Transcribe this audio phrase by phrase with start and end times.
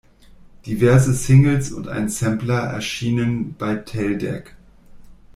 [0.65, 4.55] Diverse Singles und ein Sampler erschienen bei Teldec.